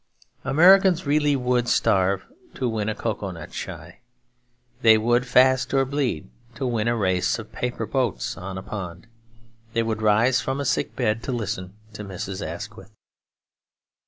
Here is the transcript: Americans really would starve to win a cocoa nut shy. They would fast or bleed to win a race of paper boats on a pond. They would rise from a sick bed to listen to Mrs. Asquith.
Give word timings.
Americans 0.43 1.05
really 1.05 1.35
would 1.35 1.67
starve 1.67 2.25
to 2.55 2.67
win 2.67 2.89
a 2.89 2.95
cocoa 2.95 3.29
nut 3.29 3.53
shy. 3.53 3.99
They 4.81 4.97
would 4.97 5.27
fast 5.27 5.75
or 5.75 5.85
bleed 5.85 6.27
to 6.55 6.65
win 6.65 6.87
a 6.87 6.95
race 6.95 7.37
of 7.37 7.51
paper 7.51 7.85
boats 7.85 8.35
on 8.35 8.57
a 8.57 8.63
pond. 8.63 9.05
They 9.73 9.83
would 9.83 10.01
rise 10.01 10.41
from 10.41 10.59
a 10.59 10.65
sick 10.65 10.95
bed 10.95 11.21
to 11.25 11.31
listen 11.31 11.75
to 11.93 12.03
Mrs. 12.03 12.43
Asquith. 12.43 12.89